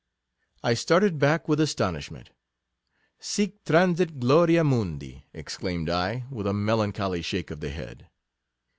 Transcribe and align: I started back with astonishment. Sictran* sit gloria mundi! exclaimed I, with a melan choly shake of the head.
I 0.63 0.73
started 0.73 1.19
back 1.19 1.47
with 1.47 1.59
astonishment. 1.59 2.31
Sictran* 3.21 3.97
sit 3.97 4.19
gloria 4.19 4.63
mundi! 4.63 5.27
exclaimed 5.31 5.91
I, 5.91 6.25
with 6.31 6.47
a 6.47 6.53
melan 6.53 6.91
choly 6.91 7.23
shake 7.23 7.51
of 7.51 7.59
the 7.59 7.69
head. 7.69 8.07